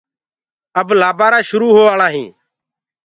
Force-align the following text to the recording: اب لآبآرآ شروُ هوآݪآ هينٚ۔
اب 0.79 0.87
لآبآرآ 0.99 1.39
شروُ 1.49 1.67
هوآݪآ 1.75 2.07
هينٚ۔ 2.13 2.35